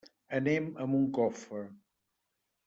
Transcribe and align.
Anem 0.37 0.69
a 0.77 0.87
Moncofa. 0.93 1.61